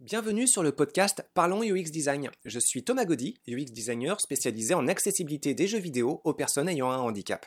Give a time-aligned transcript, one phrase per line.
[0.00, 2.30] Bienvenue sur le podcast Parlons UX Design.
[2.44, 6.88] Je suis Thomas Gaudy, UX designer spécialisé en accessibilité des jeux vidéo aux personnes ayant
[6.92, 7.44] un handicap.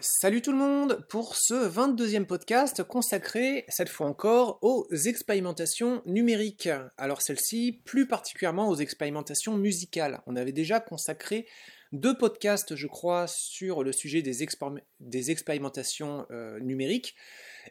[0.00, 6.68] Salut tout le monde pour ce 22e podcast consacré, cette fois encore, aux expérimentations numériques.
[6.96, 10.22] Alors celle-ci, plus particulièrement aux expérimentations musicales.
[10.26, 11.46] On avait déjà consacré
[11.92, 14.42] deux podcasts, je crois, sur le sujet des,
[15.30, 17.14] expérimentations euh, numériques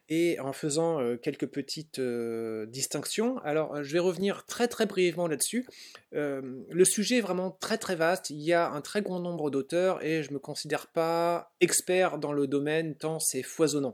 [0.09, 3.37] et en faisant euh, quelques petites euh, distinctions.
[3.39, 5.65] Alors, je vais revenir très très brièvement là-dessus.
[6.11, 8.29] le sujet est vraiment très très vaste.
[8.29, 12.17] Il y a un très grand nombre d'auteurs et je ne me considère pas expert
[12.17, 13.93] dans le domaine tant c'est foisonnant.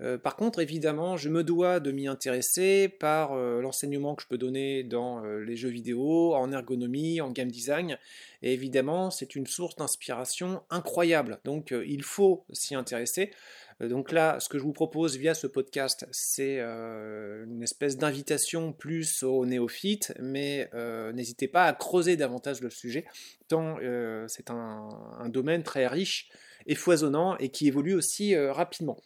[0.00, 4.28] Euh, par contre, évidemment, je me dois de m'y intéresser par euh, l'enseignement que je
[4.28, 7.98] peux donner dans euh, les jeux vidéo, en ergonomie, en game design.
[8.42, 11.40] Et évidemment, c'est une source d'inspiration incroyable.
[11.44, 13.32] Donc, il faut s'y intéresser.
[13.80, 19.22] Donc là, ce que je vous propose via ce podcast, c'est une espèce d'invitation plus
[19.22, 20.68] aux néophytes, mais
[21.14, 23.04] n'hésitez pas à creuser davantage le sujet,
[23.46, 23.76] tant
[24.26, 26.28] c'est un, un, domaine très riche
[26.66, 28.98] et foisonnant et qui évolue aussi rapidement.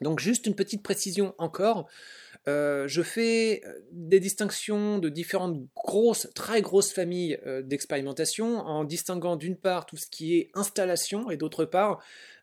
[0.00, 1.88] Donc juste une petite précision encore.
[2.48, 8.84] Euh, je fais euh, des distinctions de différentes grosses, très grosses familles euh, d'expérimentation en
[8.84, 12.00] distinguant d'une part tout ce qui est installation et d'autre part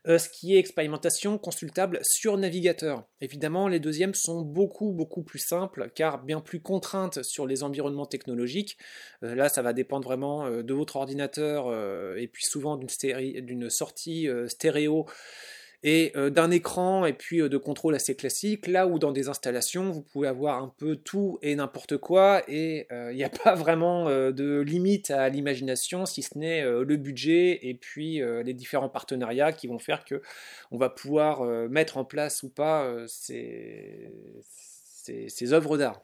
[0.08, 3.02] ce qui est expérimentation consultable sur navigateur.
[3.20, 8.06] Évidemment, les deuxièmes sont beaucoup beaucoup plus simples car bien plus contraintes sur les environnements
[8.06, 8.78] technologiques.
[9.20, 11.74] là, ça va dépendre vraiment de votre ordinateur
[12.16, 15.06] et puis souvent d'une sortie stéréo
[15.82, 19.28] et euh, d'un écran et puis euh, de contrôle assez classique, là où dans des
[19.28, 23.28] installations, vous pouvez avoir un peu tout et n'importe quoi, et euh, il n'y a
[23.28, 28.88] pas vraiment de limite à l'imagination, si ce n'est le budget et puis les différents
[28.88, 30.22] partenariats qui vont faire que
[30.70, 34.10] on va pouvoir mettre en place ou pas ces,
[35.28, 36.02] ces, œuvres d'art.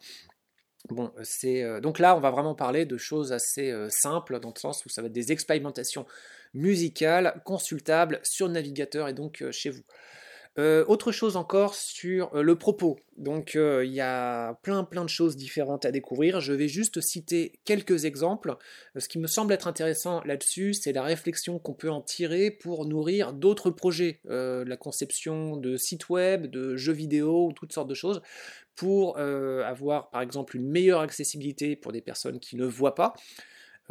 [0.89, 4.85] Bon, c'est donc là, on va vraiment parler de choses assez simples, dans le sens
[4.85, 6.05] où ça va être des expérimentations
[6.53, 9.83] musicale, consultable sur le navigateur et donc euh, chez vous.
[10.59, 12.99] Euh, autre chose encore sur euh, le propos.
[13.17, 16.41] Donc il y a plein plein de choses différentes à découvrir.
[16.41, 18.55] Je vais juste citer quelques exemples.
[18.97, 22.85] ce qui me semble être intéressant là-dessus, c'est la réflexion qu'on peut en tirer pour
[22.85, 28.23] nourrir d'autres projets, la conception de sites web, de jeux vidéo, toutes sortes de choses,
[28.75, 33.13] pour avoir par exemple une meilleure accessibilité pour des personnes qui ne voient pas.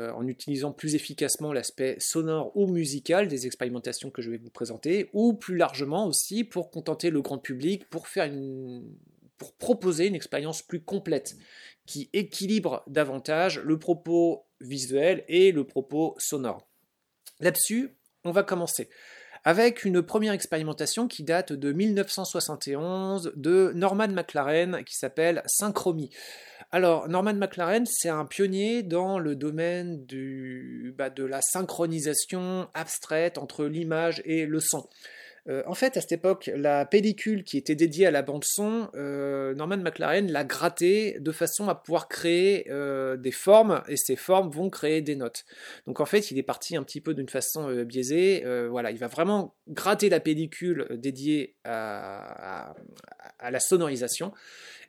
[0.01, 4.49] Euh, en utilisant plus efficacement l'aspect sonore ou musical des expérimentations que je vais vous
[4.49, 8.07] présenter, ou plus largement aussi pour contenter le grand public, pour,
[9.59, 11.37] proposer une expérience plus complète
[11.85, 16.67] qui équilibre davantage le propos visuel et le propos sonore.
[17.41, 18.89] Là-dessus, on va commencer
[19.45, 26.11] avec une première expérimentation qui date de 1971 de Norman McLaren qui s'appelle Synchromie.
[26.75, 30.07] Alors, Norman McLaren, c'est un pionnier dans le domaine
[30.97, 34.89] bah, de la synchronisation abstraite entre l'image et le son.
[35.49, 38.89] Euh, en fait, à cette époque, la pellicule qui était dédiée à la bande son,
[38.95, 44.15] euh, Norman McLaren l'a grattée de façon à pouvoir créer euh, des formes, et ces
[44.15, 45.45] formes vont créer des notes.
[45.87, 48.45] Donc en fait, il est parti un petit peu d'une façon biaisée.
[48.71, 52.75] voilà, il va vraiment gratter la pellicule dédiée à,
[53.43, 54.33] la sonorisation,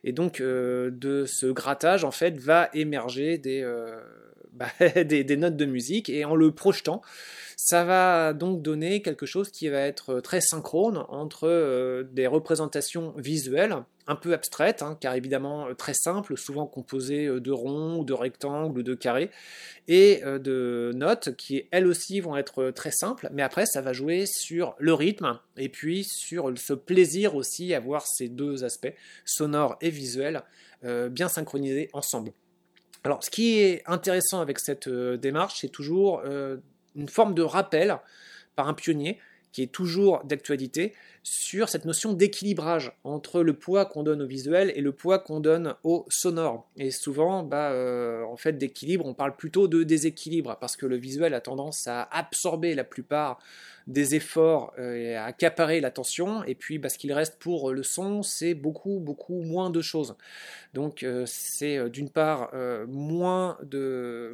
[0.04, 3.64] et donc de ce grattage, en fait, va émerger des,
[4.54, 4.68] bah,
[5.04, 7.02] des notes de musique, et en le projetant,
[7.56, 13.14] ça va donc donner quelque chose qui va être très synchrone entre euh, des représentations
[13.16, 13.76] visuelles
[14.06, 18.12] un peu abstraites, hein, car évidemment euh, très simples, souvent composées euh, de ronds, de
[18.12, 19.30] rectangles, de carrés,
[19.88, 24.24] et de notes qui elles aussi vont être très simples, mais après ça va jouer
[24.26, 28.94] sur le rythme et puis sur ce plaisir aussi à voir ces deux aspects,
[29.26, 30.42] sonores et visuels,
[30.82, 32.32] bien synchronisés ensemble.
[33.04, 37.98] Alors, ce qui est intéressant avec cette démarche, c'est toujours une forme de rappel
[38.56, 39.18] par un pionnier
[39.54, 44.72] qui est toujours d'actualité sur cette notion d'équilibrage entre le poids qu'on donne au visuel
[44.74, 46.68] et le poids qu'on donne au sonore.
[46.76, 50.96] Et souvent, bah, euh, en fait, d'équilibre, on parle plutôt de déséquilibre parce que le
[50.96, 53.38] visuel a tendance à absorber la plupart
[53.86, 56.42] des efforts euh, et à accaparer l'attention.
[56.44, 60.16] Et puis, bah, ce qu'il reste pour le son, c'est beaucoup, beaucoup moins de choses.
[60.74, 62.50] Donc, euh, c'est d'une part
[62.88, 64.32] moins de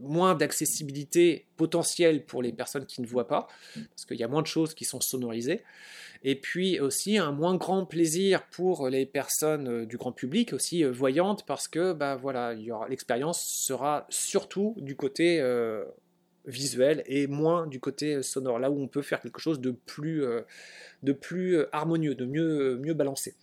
[0.00, 4.42] moins d'accessibilité potentielle pour les personnes qui ne voient pas, parce qu'il y a moins
[4.42, 5.62] de choses qui sont sonorisées,
[6.24, 10.84] et puis aussi un moins grand plaisir pour les personnes euh, du grand public, aussi
[10.84, 12.54] euh, voyantes, parce que bah, voilà,
[12.88, 15.84] l'expérience sera surtout du côté euh,
[16.46, 20.24] visuel et moins du côté sonore, là où on peut faire quelque chose de plus,
[21.04, 23.36] de plus harmonieux, de mieux, mieux balancé.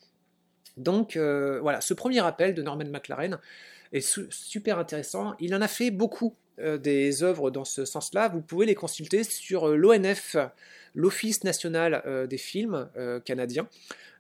[0.76, 3.40] Donc voilà, ce premier appel de Norman McLaren
[3.92, 5.34] est super intéressant.
[5.40, 8.28] Il en a fait beaucoup des œuvres dans ce sens-là.
[8.28, 10.36] Vous pouvez les consulter sur l'ONF,
[10.94, 12.90] l'Office national des films
[13.24, 13.70] canadiens.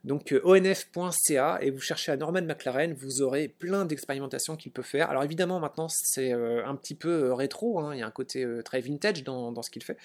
[0.05, 4.81] Donc euh, onf.ca et vous cherchez à Norman McLaren, vous aurez plein d'expérimentations qu'il peut
[4.81, 5.09] faire.
[5.09, 8.11] Alors évidemment maintenant c'est euh, un petit peu euh, rétro, hein, il y a un
[8.11, 9.97] côté très vintage dans, dans ce qu'il fait,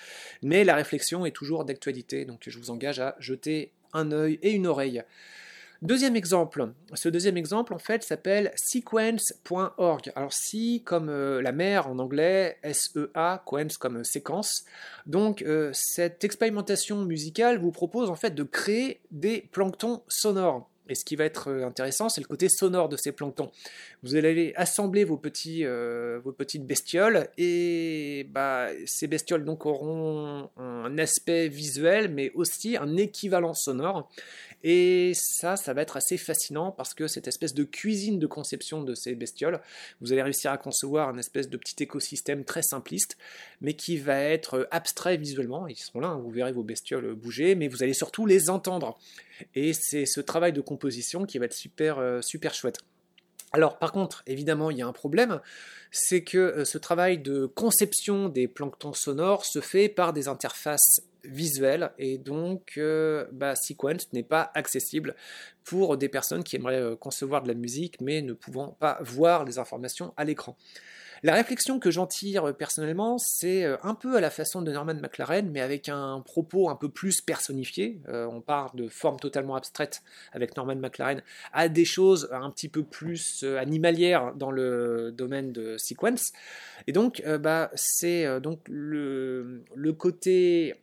[0.43, 4.51] mais la réflexion est toujours d'actualité, donc je vous engage à jeter un œil et
[4.51, 5.03] une oreille.
[5.85, 10.13] Deuxième exemple, ce deuxième exemple en fait s'appelle sequence.org.
[10.17, 14.65] Alors si comme euh, la mer en anglais, S-E-A, sequence comme euh, séquence.
[15.05, 20.71] Donc euh, cette expérimentation musicale vous propose en fait de créer des planctons sonores.
[20.89, 23.51] Et ce qui va être intéressant, c'est le côté sonore de ces planctons.
[24.03, 32.11] Vous allez assembler vos petites bestioles et bah, ces bestioles donc auront un aspect visuel,
[32.11, 34.11] mais aussi un équivalent sonore.
[34.67, 38.83] Et ça, ça va être assez fascinant parce que cette espèce de cuisine de conception
[38.83, 39.61] de ces bestioles,
[40.01, 43.19] vous allez réussir à concevoir un espèce de petit écosystème très simpliste,
[43.61, 45.69] mais qui va être abstrait visuellement.
[45.69, 48.99] Ils seront là, hein, vous verrez vos bestioles bouger, mais vous allez surtout les entendre.
[49.55, 52.79] Et c'est ce travail de composition qui va être super, euh, super chouette.
[53.55, 55.41] Alors par contre, évidemment, il y a un problème,
[55.93, 61.03] c'est que euh, ce travail de conception des planctons sonores se fait par des interfaces
[61.23, 65.15] visuel et donc euh, bah, Sequence n'est pas accessible
[65.63, 69.45] pour des personnes qui aimeraient euh, concevoir de la musique mais ne pouvant pas voir
[69.45, 70.57] les informations à l'écran.
[71.25, 74.95] La réflexion que j'en tire euh, personnellement, c'est un peu à la façon de Norman
[74.95, 78.01] McLaren, mais avec un propos un peu plus personnifié.
[78.09, 81.23] on part de formes totalement abstraites avec Norman McLaren
[81.53, 86.33] à des choses un petit peu plus animalières dans le domaine de Sequence.
[86.87, 90.75] Et donc, bah, c'est donc le côté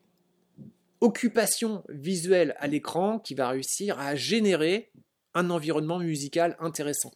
[1.02, 4.92] occupation visuelle à l'écran qui va réussir à générer
[5.34, 7.12] un environnement musical intéressant.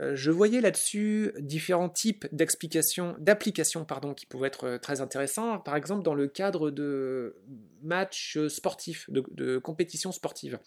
[0.00, 5.58] Euh, je voyais là-dessus différents types d'applications pardon, qui pouvaient être euh, très intéressants.
[5.58, 7.36] Par exemple, dans le cadre de
[7.82, 10.58] matchs sportifs, de, compétitions sportives.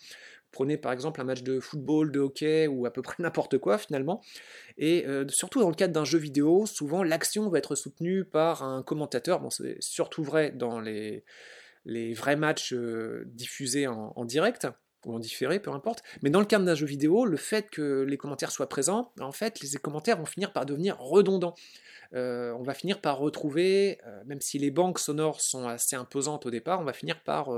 [0.51, 3.77] Prenez par exemple un match de football, de hockey ou à peu près n'importe quoi
[3.79, 4.21] finalement.
[4.77, 8.63] Et euh, surtout dans le cadre d'un jeu vidéo, souvent l'action va être soutenue par
[8.63, 9.39] un commentateur.
[9.39, 11.23] Bon, c'est surtout vrai dans les,
[11.85, 12.73] vrais matchs
[13.25, 14.67] diffusés en, direct
[15.05, 16.03] ou en différé, peu importe.
[16.21, 19.31] Mais dans le cadre d'un jeu vidéo, le fait que les commentaires soient présents, en
[19.31, 21.55] fait, les commentaires vont finir par devenir redondants.
[22.13, 26.45] Euh, on va finir par retrouver, euh, même si les banques sonores sont assez imposantes
[26.45, 27.49] au départ, on va finir par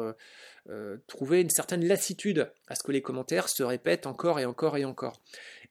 [1.07, 4.85] trouver une certaine lassitude à ce que les commentaires se répètent encore et encore et
[4.85, 5.21] encore.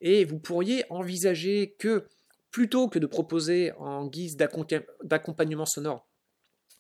[0.01, 2.07] Et vous pourriez envisager que,
[2.53, 6.07] plutôt que de proposer en guise d'accompagnement sonore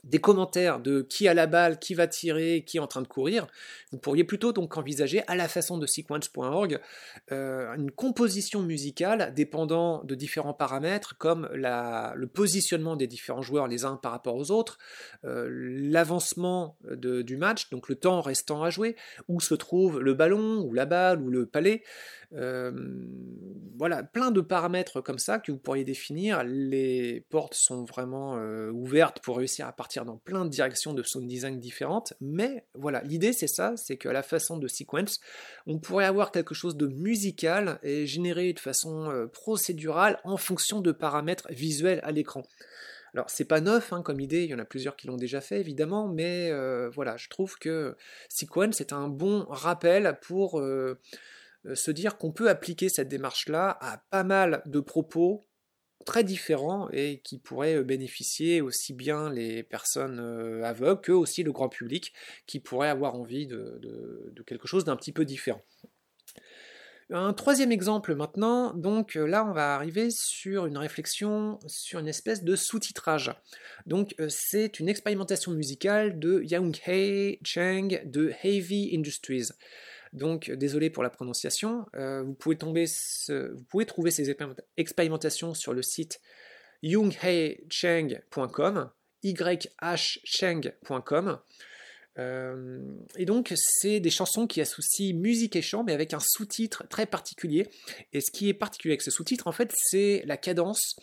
[0.05, 3.09] des commentaires de qui a la balle, qui va tirer, qui est en train de
[3.09, 3.47] courir,
[3.93, 6.81] vous pourriez plutôt donc envisager, à la façon de sequence.org,
[7.33, 13.85] euh, une composition musicale dépendant de différents paramètres comme le positionnement des différents joueurs les
[13.85, 14.79] uns par rapport aux autres,
[15.25, 18.97] euh, l'avancement du match, donc le temps restant à jouer,
[19.29, 21.83] où se trouve le ballon, ou la balle, ou le palais,
[23.77, 26.45] voilà, plein de paramètres comme ça que vous pourriez définir.
[26.45, 31.03] Les portes sont vraiment euh, ouvertes pour réussir à partir dans plein de directions de
[31.03, 32.15] sound design différentes.
[32.21, 35.21] Mais voilà, l'idée c'est ça, c'est qu'à la façon de Sequence,
[35.67, 40.81] on pourrait avoir quelque chose de musical et généré de façon euh, procédurale en fonction
[40.81, 42.45] de paramètres visuels à l'écran.
[43.13, 45.41] Alors c'est pas neuf hein, comme idée, il y en a plusieurs qui l'ont déjà
[45.41, 46.51] fait évidemment, mais
[46.93, 47.97] voilà, je trouve que
[48.29, 50.99] Sequence est un bon rappel pour euh,
[51.73, 55.45] se dire qu'on peut appliquer cette démarche-là à pas mal de propos
[56.05, 61.43] très différents et qui pourraient euh, bénéficier aussi bien les personnes euh, aveugles que aussi
[61.43, 62.13] le grand public
[62.47, 63.81] qui pourrait avoir envie de,
[64.47, 65.63] quelque chose d'un petit peu différent.
[67.11, 72.43] Un troisième exemple maintenant, donc là on va arriver sur une réflexion sur une espèce
[72.43, 73.31] de sous-titrage.
[73.85, 79.49] Donc c'est une expérimentation musicale de Yang Hei Cheng de Heavy Industries.
[80.15, 81.87] Donc, désolé pour la prononciation.
[81.97, 82.87] Euh, vous, pouvez trouver
[84.11, 84.37] ces
[84.77, 86.21] expérimentations sur le site
[86.83, 88.91] yungheicheng.com,
[89.25, 91.39] yhcheng.com.
[92.17, 92.79] Euh,
[93.17, 97.07] et donc, c'est des chansons qui associent musique et chant, mais avec un sous-titre très
[97.07, 97.67] particulier.
[98.13, 100.95] Et ce qui est particulier avec ce sous-titre, en fait, c'est la cadence,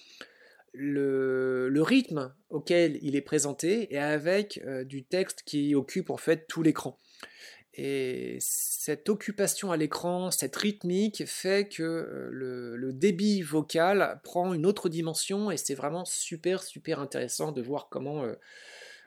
[0.73, 6.47] le, rythme auquel il est présenté, et avec euh, du texte qui occupe en fait
[6.47, 6.97] tout l'écran.
[7.73, 14.65] Et cette occupation à l'écran, cette rythmique fait que euh, le, débit vocal prend une
[14.65, 18.35] autre dimension et c'est vraiment super super intéressant de voir comment euh,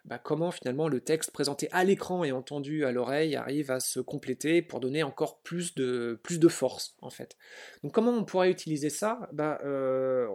[0.07, 4.01] bah, comment finalement le texte présenté à l'écran et entendu à l'oreille arrive à se
[4.01, 7.37] compléter pour donner encore plus de, plus de force en fait.
[7.83, 9.29] Donc comment on pourrait utiliser ça?
[9.33, 10.27] Bah, euh,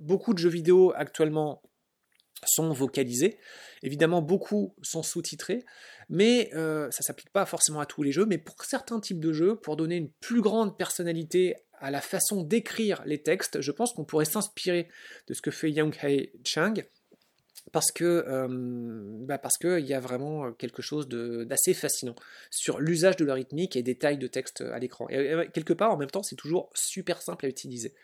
[0.00, 1.60] Beaucoup de jeux vidéo actuellement
[2.44, 3.38] sont vocalisés.
[3.82, 5.64] Évidemment, beaucoup sont sous-titrés,
[6.08, 8.26] mais euh, ça s'applique pas forcément à tous les jeux.
[8.26, 12.42] Mais pour certains types de jeux, pour donner une plus grande personnalité à la façon
[12.42, 14.88] d'écrire les textes, je pense qu'on pourrait s'inspirer
[15.28, 16.74] de ce que fait Yang Hei Chang
[17.72, 18.48] parce que euh,
[19.26, 19.38] bah
[19.78, 22.16] y a vraiment quelque chose d'assez fascinant
[22.50, 25.06] sur l'usage de la rythmique et des tailles de texte à l'écran.
[25.10, 27.94] Et quelque part, en même temps, c'est toujours super simple à utiliser.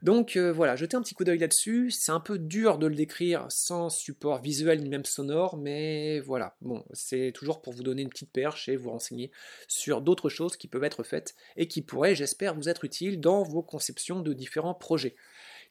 [0.00, 1.90] Donc euh, voilà, jetez un petit coup d'œil là-dessus.
[1.90, 6.56] C'est un peu dur de le décrire sans support visuel ni même sonore, mais voilà,
[6.60, 9.30] bon, c'est toujours pour vous donner une petite perche et vous renseigner
[9.68, 13.42] sur d'autres choses qui peuvent être faites et qui pourraient, j'espère, vous être utiles dans
[13.42, 15.16] vos conceptions de différents projets.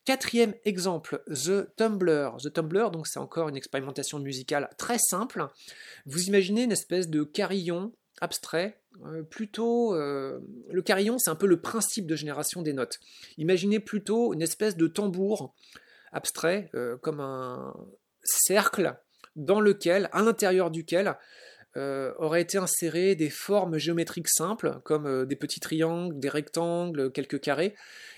[0.03, 2.37] Quatrième exemple, The Tumblr.
[2.41, 5.47] The Tumblr, donc c'est encore une expérimentation musicale très simple.
[6.07, 11.47] Vous imaginez une espèce de carillon abstrait, euh, plutôt euh, le carillon, c'est un peu
[11.47, 12.99] le principe de génération des notes.
[13.37, 15.53] Imaginez plutôt une espèce de tambour
[16.11, 17.73] abstrait, euh, comme un
[18.23, 18.95] cercle
[19.35, 21.17] dans lequel, à l'intérieur duquel,
[21.77, 27.13] euh, auraient été insérées des formes géométriques simples, comme euh, des petits triangles, des rectangles,
[27.13, 27.75] quelques carrés.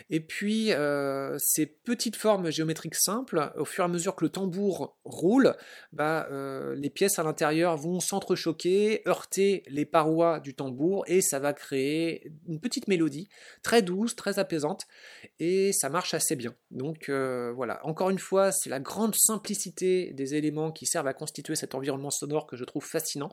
[0.10, 4.30] Et puis, euh, ces petites formes géométriques simples, au fur et à mesure que le
[4.30, 5.56] tambour roule,
[5.92, 6.28] bah,
[6.76, 12.32] les pièces à l'intérieur vont s'entrechoquer, heurter les parois du tambour, et ça va créer
[12.48, 13.30] une petite mélodie
[13.62, 14.86] très douce, très apaisante,
[15.40, 16.54] et ça marche assez bien.
[16.72, 21.56] Donc voilà, encore une fois, c'est la grande simplicité des éléments qui servent à constituer
[21.56, 23.32] cet environnement sonore que je trouve fascinant.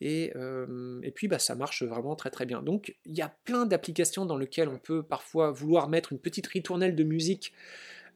[0.00, 2.62] Et, euh, et puis bah, ça marche vraiment très très bien.
[2.62, 6.46] Donc il y a plein d'applications dans lesquelles on peut parfois vouloir mettre une petite
[6.46, 7.52] ritournelle de musique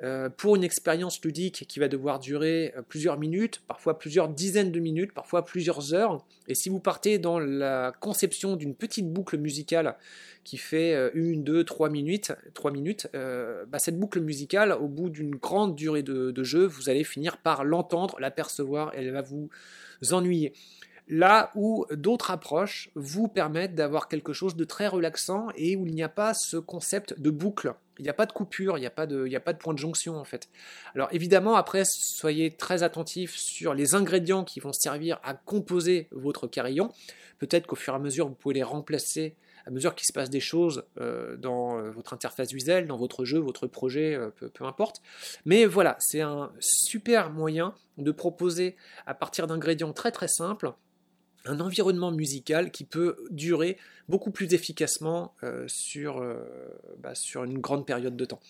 [0.02, 4.72] euh, pour une expérience ludique qui va devoir durer euh, plusieurs minutes, parfois plusieurs dizaines
[4.72, 6.24] de minutes, parfois plusieurs heures.
[6.48, 9.96] Et si vous partez dans la conception d'une petite boucle musicale
[10.44, 15.36] qui fait une, deux, trois minutes, trois minutes bah, cette boucle musicale, au bout d'une
[15.36, 19.50] grande durée de, de, jeu, vous allez finir par l'entendre, l'apercevoir, elle va vous
[20.10, 20.52] ennuyer.
[21.09, 25.94] Là où d'autres approches vous permettent d'avoir quelque chose de très relaxant et où il
[25.94, 27.75] n'y a pas ce concept de boucle.
[27.99, 30.25] Il n'y a pas de coupure, il n'y a, pas de, point de jonction en
[30.25, 30.49] fait.
[30.94, 36.47] Alors évidemment, après, soyez très attentifs sur les ingrédients qui vont servir à composer votre
[36.47, 36.90] carillon.
[37.38, 40.30] Peut-être qu'au fur et à mesure, vous pouvez les remplacer à mesure qu'il se passe
[40.30, 44.49] des choses euh, dans euh, votre interface visuelle, dans votre jeu, votre projet, euh, peu,
[44.49, 45.02] peu, importe.
[45.44, 50.73] Mais voilà, c'est un super moyen de proposer à partir d'ingrédients très très simples
[51.44, 53.76] un environnement musical qui peut durer
[54.08, 56.42] beaucoup plus efficacement euh, sur, euh,
[56.99, 58.40] bah, sur, une grande période de temps.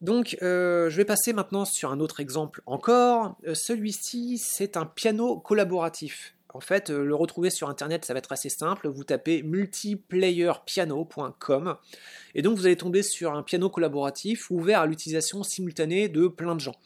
[0.00, 3.36] Donc euh, je vais passer maintenant sur un autre exemple encore.
[3.54, 6.34] Celui-ci, c'est un piano collaboratif.
[6.54, 8.86] En fait, le retrouver sur Internet, ça va être assez simple.
[8.88, 11.76] Vous tapez multiplayerpiano.com
[12.34, 16.54] et donc vous allez tomber sur un piano collaboratif ouvert à l'utilisation simultanée de plein
[16.54, 16.76] de gens.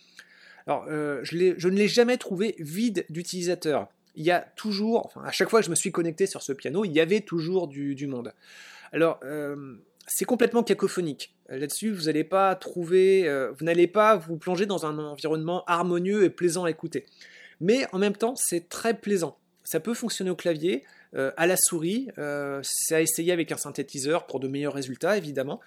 [0.69, 5.51] Alors, je, je, ne l'ai jamais trouvé vide d'utilisateurs il y a toujours, à chaque
[5.51, 8.33] fois que je me suis connecté sur ce piano, il y avait toujours du, monde.
[8.93, 11.35] Alors, euh, c'est complètement cacophonique.
[11.49, 16.25] Là-dessus, vous n'allez pas trouver, euh, vous n'allez pas vous plonger dans un environnement harmonieux
[16.25, 17.05] et plaisant à écouter.
[17.61, 19.39] Mais en même temps, c'est très plaisant.
[19.65, 22.09] Ça peut fonctionner au clavier, euh, à la souris.
[22.63, 25.61] c'est à essayer avec un synthétiseur pour de meilleurs résultats, évidemment.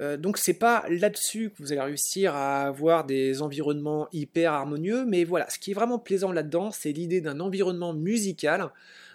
[0.00, 5.04] Euh, donc c'est pas là-dessus que vous allez réussir à avoir des environnements hyper harmonieux,
[5.04, 8.70] mais voilà, ce qui est vraiment plaisant là-dedans, c'est l'idée d'un environnement musical,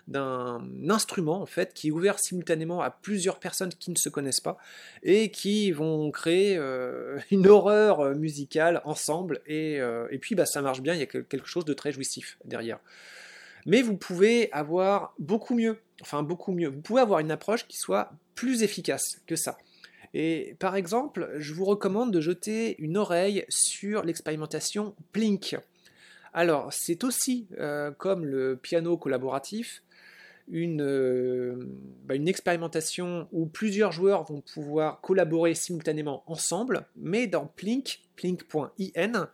[0.10, 4.42] d'un instrument en fait qui est ouvert simultanément à plusieurs personnes qui ne se connaissent
[4.42, 4.58] pas
[5.02, 10.62] et qui vont créer euh, une horreur musicale ensemble et, euh, et puis bah, ça
[10.62, 12.80] marche bien, il y a quelque chose de très jouissif derrière.
[13.66, 17.78] Mais vous pouvez avoir beaucoup mieux, enfin beaucoup mieux, vous pouvez avoir une approche qui
[17.78, 19.58] soit plus efficace que ça.
[20.14, 25.58] Et par exemple, je vous recommande de jeter une oreille sur l'expérimentation Plink.
[26.34, 29.84] Alors, c'est aussi, euh, comme le piano collaboratif,
[30.50, 31.56] une, euh,
[32.06, 39.30] bah, une, expérimentation où plusieurs joueurs vont pouvoir collaborer simultanément ensemble, mais dans Plink, plink.in,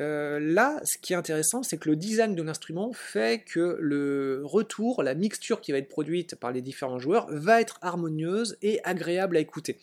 [0.00, 4.42] euh, là, ce qui est intéressant, c'est que le design de l'instrument fait que le
[4.44, 8.80] retour, la mixture qui va être produite par les différents joueurs, va être harmonieuse et
[8.84, 9.78] agréable à écouter.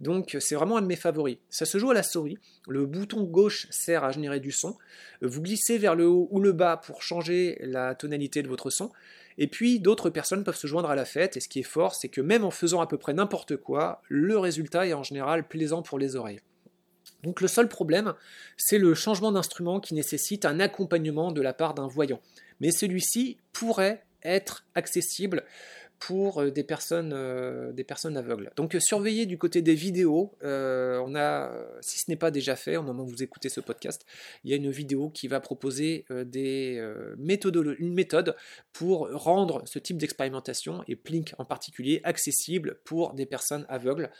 [0.00, 1.36] Donc c'est vraiment un de mes favoris.
[1.50, 2.38] Ça se joue à la souris.
[2.68, 4.76] Le bouton gauche sert à générer du son.
[5.20, 8.90] Vous glissez vers le haut ou le bas pour changer la tonalité de votre son.
[9.36, 11.36] Et puis d'autres personnes peuvent se joindre à la fête.
[11.36, 14.02] Et ce qui est fort, c'est que même en faisant à peu près n'importe quoi,
[14.08, 16.40] le résultat est en général plaisant pour les oreilles.
[17.22, 18.14] Donc le seul problème,
[18.56, 22.20] c'est le changement d'instrument qui nécessite un accompagnement de la part d'un voyant.
[22.60, 25.44] Mais celui-ci pourrait être accessible
[26.00, 28.50] pour euh, des personnes, euh, des personnes aveugles.
[28.56, 30.32] Donc euh, surveillez du côté des vidéos.
[30.42, 31.52] on a,
[31.82, 34.04] si ce n'est pas déjà fait, au moment où vous écoutez ce podcast,
[34.42, 36.82] il y a une vidéo qui va proposer des,
[37.18, 38.34] une méthode
[38.72, 44.10] pour rendre ce type d'expérimentation, et Plink en particulier, accessible pour des personnes aveugles.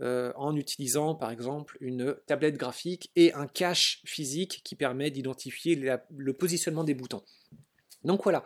[0.00, 6.32] en utilisant par exemple une tablette graphique et un cache physique qui permet d'identifier le
[6.32, 7.22] positionnement des boutons.
[8.04, 8.44] Donc voilà,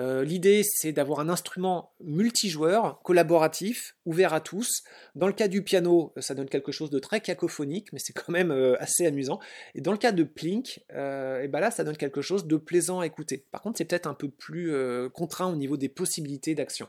[0.00, 4.82] euh, l'idée c'est d'avoir un instrument multijoueur, collaboratif, ouvert à tous.
[5.14, 8.32] Dans le cas du piano, ça donne quelque chose de très cacophonique, mais c'est quand
[8.32, 9.38] même euh, assez amusant.
[9.76, 12.56] Et dans le cas de Plink, euh, et ben là ça donne quelque chose de
[12.56, 13.46] plaisant à écouter.
[13.52, 14.72] Par contre c'est peut-être un peu plus
[15.12, 16.88] contraint au niveau des possibilités d'action.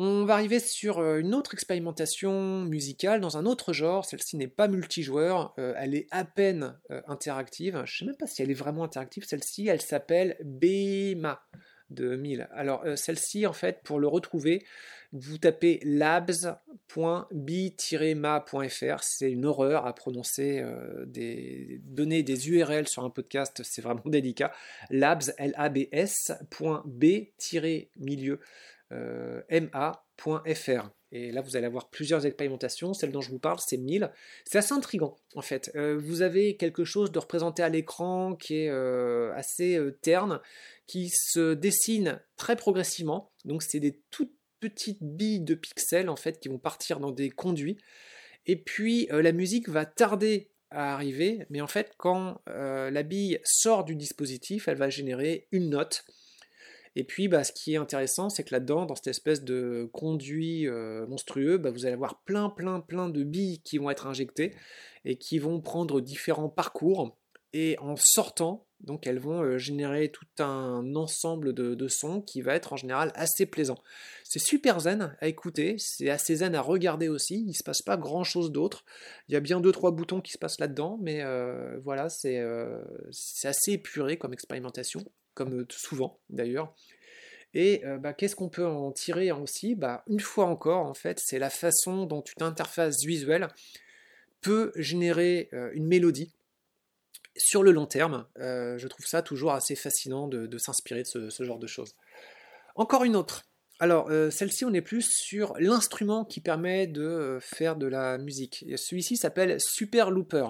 [0.00, 4.04] On va arriver sur euh, une autre expérimentation musicale dans un autre genre.
[4.04, 7.72] Celle-ci n'est pas multijoueur, euh, elle est à peine euh, interactive.
[7.72, 9.24] Je ne sais même pas si elle est vraiment interactive.
[9.26, 11.42] Celle-ci, elle s'appelle BEMA
[11.90, 12.48] de 1000.
[12.52, 14.64] Alors celle-ci, en fait, pour le retrouver,
[15.10, 16.62] vous tapez labs.bi-ma.fr.
[19.02, 20.62] C'est une horreur à prononcer
[21.06, 24.52] des donner des URL sur un podcast, c'est vraiment délicat.
[24.90, 26.34] Labs, L-A-B-S,
[26.84, 28.38] B-milieu
[28.92, 30.90] euh, ma.fr.
[31.10, 32.92] Et là, vous allez avoir plusieurs expérimentations.
[32.92, 34.10] Celle dont je vous parle, c'est 1000.
[34.44, 35.70] C'est assez intrigant, en fait.
[35.74, 40.40] Euh, vous avez quelque chose de représenté à l'écran qui est euh, assez terne,
[40.86, 43.30] qui se dessine très progressivement.
[43.44, 47.30] Donc, c'est des toutes petites billes de pixels, en fait, qui vont partir dans des
[47.30, 47.78] conduits.
[48.46, 53.84] Et puis, la musique va tarder à arriver, mais en fait, quand la bille sort
[53.84, 56.04] du dispositif, elle va générer une note
[56.96, 60.66] et puis, bah, ce qui est intéressant, c'est que là-dedans, dans cette espèce de conduit
[60.66, 64.54] euh, monstrueux, bah, vous allez avoir plein, plein, plein de billes qui vont être injectées
[65.04, 67.16] et qui vont prendre différents parcours.
[67.54, 72.54] Et en sortant, donc elles vont euh, générer tout un ensemble de, sons qui va
[72.54, 73.78] être en général assez plaisant.
[74.22, 77.80] C'est super zen à écouter, c'est assez zen à regarder aussi, il ne se passe
[77.80, 78.84] pas grand chose d'autre.
[79.28, 82.38] Il y a bien deux trois boutons qui se passent là-dedans, mais euh, voilà, c'est
[83.44, 85.02] assez épuré comme expérimentation
[85.38, 86.74] comme souvent d'ailleurs.
[87.54, 89.74] Et bah, qu'est-ce qu'on peut en tirer aussi?
[89.74, 93.48] Bah, Une fois encore, en fait, c'est la façon dont une interface visuelle
[94.42, 96.30] peut générer une mélodie
[97.36, 98.26] sur le long terme.
[98.36, 101.94] je trouve ça toujours assez fascinant de, s'inspirer de ce, genre de choses.
[102.74, 103.47] Encore une autre.
[103.80, 108.18] Alors, euh, celle-ci, on est plus sur l'instrument qui permet de euh, faire de la
[108.18, 108.64] musique.
[108.76, 110.46] Celui-ci s'appelle Super Looper.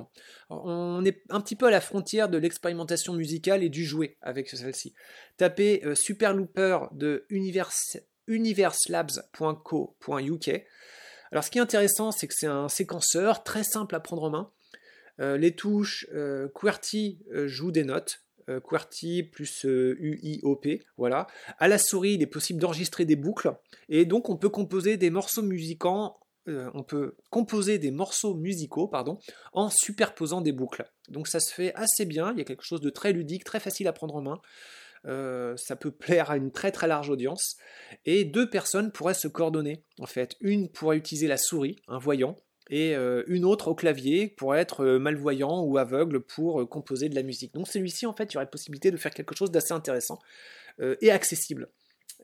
[0.48, 4.48] on est un petit peu à la frontière de l'expérimentation musicale et du jouet avec
[4.48, 4.94] celle-ci.
[5.36, 7.26] Tapez euh, Super Looper de
[8.26, 10.66] universelabs.co.uk.
[11.30, 14.30] Alors, ce qui est intéressant, c'est que c'est un séquenceur très simple à prendre en
[14.30, 14.50] main.
[15.36, 16.06] les touches
[16.54, 18.22] QWERTY jouent des notes.
[18.48, 21.26] Euh, QWERTY plus UIOP, euh, voilà.
[21.58, 23.52] À la souris, il est possible d'enregistrer des boucles,
[23.88, 26.14] et donc on peut composer des morceaux musicaux
[26.48, 29.18] euh, on peut composer des morceaux musicaux pardon,
[29.52, 30.90] en superposant des boucles.
[31.08, 33.60] Donc ça se fait assez bien, il y a quelque chose de très ludique, très
[33.60, 34.40] facile à prendre en main.
[35.56, 37.56] ça peut plaire à une très très large audience.
[38.06, 40.36] Et deux personnes pourraient se coordonner en fait.
[40.40, 42.36] Une pourrait utiliser la souris, un voyant,
[42.70, 47.08] et euh, une autre au clavier pour être euh, malvoyant ou aveugle pour euh, composer
[47.08, 47.54] de la musique.
[47.54, 50.18] Donc celui-ci, en fait, il y aurait possibilité de faire quelque chose d'assez intéressant
[51.00, 51.68] et accessible.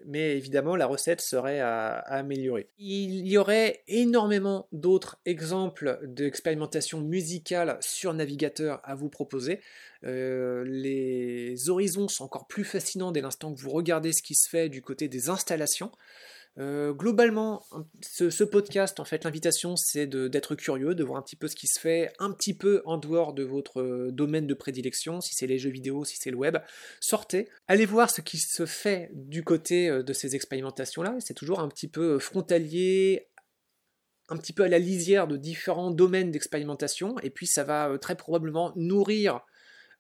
[0.07, 2.69] Mais évidemment, la recette serait à, améliorer.
[2.79, 9.59] Il y aurait énormément d'autres exemples d'expérimentation musicale sur navigateur à vous proposer.
[10.05, 14.69] les horizons sont encore plus fascinants dès l'instant que vous regardez ce qui se fait
[14.69, 15.91] du côté des installations.
[16.59, 17.65] Euh, globalement,
[18.01, 21.67] ce, podcast, en fait, l'invitation, c'est d'être curieux, de voir un petit peu ce qui
[21.67, 25.49] se fait, un petit peu en dehors de votre euh, domaine de prédilection, si c'est
[25.49, 26.59] les jeux vidéo, si c'est le web.
[27.01, 31.17] Sortez, allez voir ce qui se fait du côté euh, de ces expérimentations-là.
[31.19, 33.29] C'est toujours un petit peu frontalier,
[34.29, 38.17] un petit peu à la lisière de différents domaines d'expérimentation, et puis ça va très
[38.17, 39.41] probablement nourrir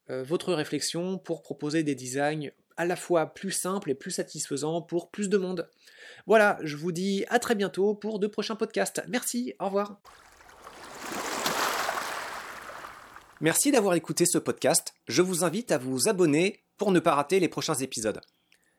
[0.08, 5.10] votre réflexion pour proposer des designs à la fois plus simples et plus satisfaisants pour
[5.10, 5.68] plus de monde.
[6.26, 9.02] Voilà, je vous dis à très bientôt pour de prochains podcasts.
[9.08, 10.00] Merci, au revoir.
[13.40, 14.94] Merci d'avoir écouté ce podcast.
[15.06, 18.20] Je vous invite à vous abonner pour ne pas rater les prochains épisodes.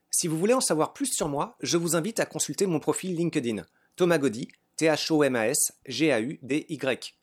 [0.09, 3.15] Si vous voulez en savoir plus sur moi, je vous invite à consulter mon profil
[3.15, 3.63] LinkedIn,
[3.95, 7.15] Thomas Gaudy, T-H-O-M-A-S, G-A-U-D-Y.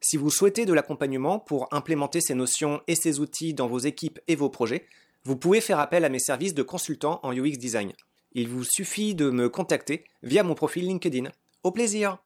[0.00, 4.20] Si vous souhaitez de l'accompagnement pour implémenter ces notions et ces outils dans vos équipes
[4.28, 4.86] et vos projets,
[5.26, 7.92] vous pouvez faire appel à mes services de consultant en UX Design.
[8.30, 11.32] Il vous suffit de me contacter via mon profil LinkedIn.
[11.64, 12.18] Au plaisir